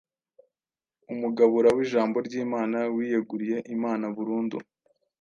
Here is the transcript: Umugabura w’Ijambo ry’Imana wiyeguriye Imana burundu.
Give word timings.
Umugabura 1.11 1.69
w’Ijambo 1.77 2.17
ry’Imana 2.27 2.79
wiyeguriye 2.95 3.57
Imana 3.75 4.05
burundu. 4.15 4.57